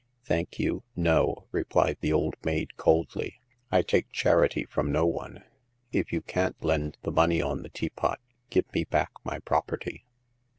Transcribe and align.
Thank 0.23 0.57
you, 0.57 0.81
no," 0.95 1.45
replied 1.51 1.97
the 2.01 2.11
old 2.11 2.33
maid, 2.43 2.75
coldly." 2.75 3.39
I 3.71 3.83
take 3.83 4.11
charity 4.11 4.65
from 4.65 4.91
no 4.91 5.05
one. 5.05 5.43
If 5.91 6.11
you 6.11 6.21
can't 6.21 6.59
lend 6.63 6.97
the 7.03 7.11
money 7.11 7.39
on 7.39 7.61
the 7.61 7.69
teapot, 7.69 8.19
give 8.49 8.65
me 8.73 8.83
back 8.83 9.11
my 9.23 9.37
property." 9.37 10.07